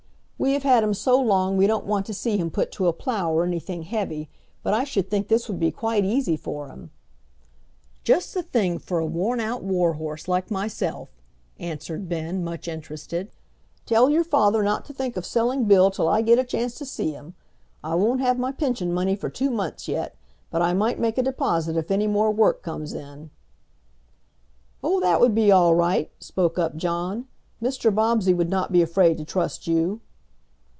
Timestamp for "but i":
4.63-4.83, 20.49-20.73